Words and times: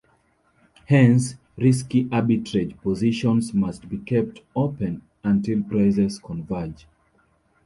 Hence, 0.87 1.35
risky 1.57 2.05
arbitrage 2.05 2.75
positions 2.81 3.53
must 3.53 3.87
be 3.87 3.99
kept 3.99 4.41
open 4.55 5.03
until 5.23 5.61
prices 5.61 6.17
converge. 6.17 6.87